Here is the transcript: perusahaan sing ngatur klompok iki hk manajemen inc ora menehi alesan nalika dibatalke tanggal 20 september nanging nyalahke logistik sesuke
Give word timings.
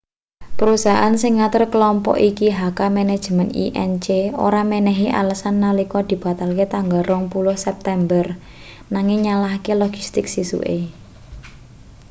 perusahaan 0.59 1.15
sing 1.21 1.33
ngatur 1.39 1.63
klompok 1.73 2.17
iki 2.29 2.47
hk 2.59 2.79
manajemen 2.97 3.49
inc 3.85 4.05
ora 4.47 4.61
menehi 4.71 5.07
alesan 5.21 5.55
nalika 5.63 5.99
dibatalke 6.09 6.65
tanggal 6.73 7.01
20 7.09 7.65
september 7.65 8.25
nanging 8.93 9.19
nyalahke 9.25 9.73
logistik 9.81 10.25
sesuke 10.33 10.79